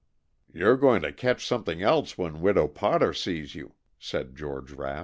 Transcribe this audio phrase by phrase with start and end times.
[0.51, 4.99] "You're going to catch something else when Widow Potter sees you," said George Rapp.